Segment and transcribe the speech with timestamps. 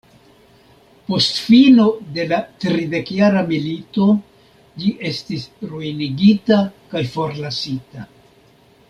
[1.09, 1.83] Post fino
[2.15, 4.07] de la tridekjara milito
[4.85, 6.61] ĝi estis ruinigita
[6.95, 8.09] kaj forlasita.